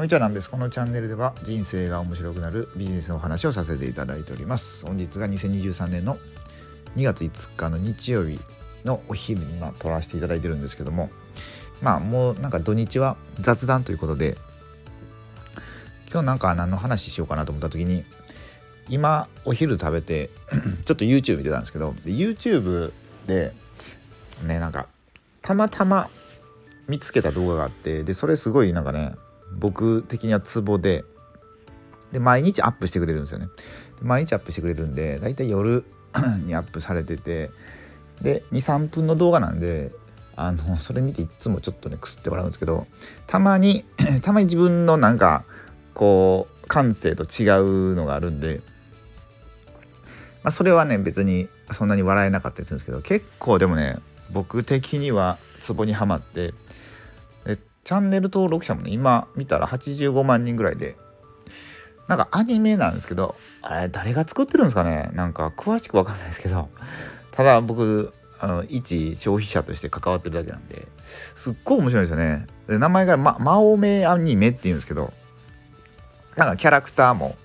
[0.00, 0.50] こんにちは、なんです。
[0.50, 4.86] このチャンネルでは人生が面白くなるビジネスのお話をさせていただいております。
[4.86, 6.16] 本日が2023年の
[6.96, 8.40] 2月5日の日曜日
[8.86, 11.10] のお昼に今撮らせていただいてるんですけども、
[11.82, 14.38] まあもうなんか土日は雑談ということで、
[16.10, 18.06] 今日なんか何の話しようかなと思った時に、
[18.88, 20.30] 今お昼食べて
[20.86, 22.94] ちょっと YouTube 見てたんですけど、で YouTube
[23.26, 23.52] で
[24.46, 24.86] ね、なんか
[25.42, 26.08] たまたま
[26.88, 29.14] 見つけた動画があってでそれすごいなんかね
[29.52, 31.04] 僕的にはツボで
[32.12, 33.48] で毎日アップしてくれるんですよね。
[34.02, 35.84] 毎日アップしてくれるんでだいたい夜
[36.44, 37.50] にアップされてて
[38.22, 39.92] で23分の動画なんで
[40.36, 42.86] あのそれ見ていつもちょっとねくすって笑うんですけど
[43.26, 43.84] たまに
[44.22, 45.44] たまに自分のなんか
[45.94, 48.60] こう感性と違うのがあるんで、
[50.42, 53.98] まあ、それはね別にそんなに笑えなかったりするんですけど結構でもね
[54.32, 56.54] 僕的にはツボにはまって
[57.84, 60.96] チャンネル登録者もね今見たら85万人ぐらいで。
[62.08, 65.10] なんかアニメなんですけどあれ誰が作ってるんですかね？
[65.14, 66.68] なんか詳しく分かんないですけど。
[67.30, 70.88] ただ僕あの一消費者として関わってるだけなんで
[71.36, 72.46] すっごい面白いですよね。
[72.66, 75.12] で名前が、ま、マオメアニメっていうんですけど
[76.36, 77.36] なんかキャラクターも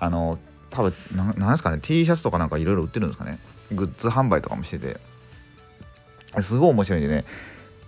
[0.00, 0.38] あの
[0.70, 3.38] 多分ななんですかね？T シャツとかなんかいろいろ売ってるんですかね？
[3.70, 4.96] グッズ販売とかもしてて。
[6.42, 7.24] すごい面白いんでね、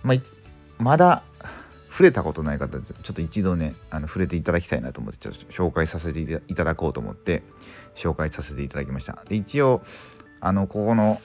[0.03, 0.13] ま、
[0.77, 1.23] まだ
[1.97, 7.41] 触れたことない方ちょっと一度ねあの触れていただきたいなと思ってちょっと紹介させていただこうと思って
[7.95, 9.23] 紹介させていただきました。
[9.27, 9.81] で一応
[10.39, 11.19] あのここの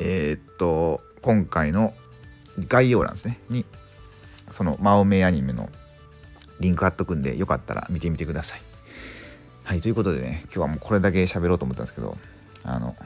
[0.00, 1.94] えー、っと今回の
[2.66, 3.64] 概要欄ですねに
[4.50, 5.68] そのマオメアニメの
[6.58, 8.62] リンク貼っとくんでよかったら見てみてください。
[9.62, 12.16] はいということでね今日はもうこれだけ喋ろうと思ったんですけど
[12.64, 12.96] あの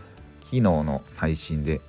[0.44, 1.82] 昨日の配信で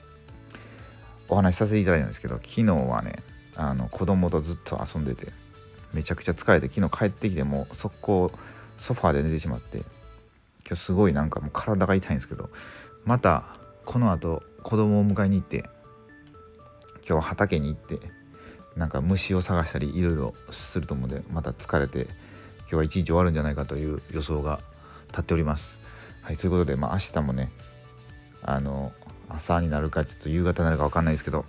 [1.30, 3.23] お話しさせていただいたんですけど昨日はね
[3.59, 5.33] あの子供とずっと遊んでて
[5.91, 8.31] めちゃくちゃ疲れて昨日帰ってきても速攻
[8.77, 9.80] ソファーで寝てしまって
[10.65, 12.49] 今日すごいなんかもう体が痛いんですけど
[13.03, 13.43] また
[13.83, 15.65] このあと子供を迎えに行って
[17.05, 17.99] 今日畑に行って
[18.77, 22.08] なんか虫を探したりいろいろすると思うんでまた疲れて
[22.61, 24.61] 今日は一日終わるんじゃないかという予想が
[25.09, 25.81] 立っております。
[26.21, 27.52] はいということでまあ明日もね
[28.41, 28.93] あの
[29.27, 31.43] 朝になるかちょっと夕方になるか分かんないですけど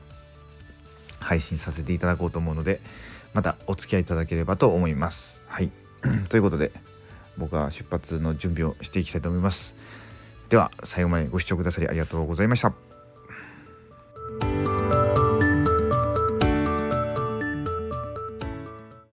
[1.20, 2.80] 配信させていただこうと思うので
[3.34, 5.40] またお付き合いいただければと思います。
[5.46, 5.70] はい
[6.28, 6.72] ということで
[7.36, 9.76] 僕は出発の準備をしていきたいと思います。
[10.48, 12.99] では最後までご視聴くださりありがとうございました。